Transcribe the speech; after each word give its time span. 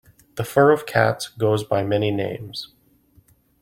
The 0.33 0.43
fur 0.43 0.71
of 0.71 0.87
cats 0.87 1.27
goes 1.27 1.63
by 1.63 1.83
many 1.83 2.09
names. 2.09 2.73